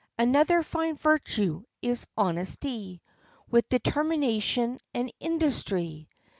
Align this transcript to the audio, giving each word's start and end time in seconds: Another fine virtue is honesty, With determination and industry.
Another 0.17 0.63
fine 0.63 0.95
virtue 0.95 1.63
is 1.83 2.07
honesty, 2.17 3.03
With 3.51 3.69
determination 3.69 4.79
and 4.95 5.13
industry. 5.19 6.07